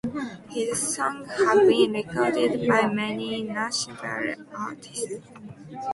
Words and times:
His 0.49 0.95
songs 0.95 1.29
have 1.37 1.59
been 1.59 1.91
recorded 1.93 2.67
by 2.67 2.87
many 2.87 3.43
Nashville 3.43 4.47
artists. 4.51 5.13